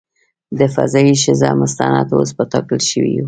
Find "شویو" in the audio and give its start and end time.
2.89-3.19